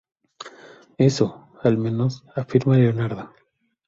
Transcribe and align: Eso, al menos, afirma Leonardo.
Eso, 0.97 1.47
al 1.61 1.77
menos, 1.77 2.23
afirma 2.33 2.75
Leonardo. 2.75 3.31